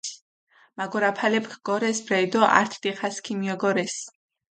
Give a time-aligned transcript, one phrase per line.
[0.79, 3.95] მაგორაფალეფქ გორეს ბრელი დო ართ დიხას ქიმიოგორეს.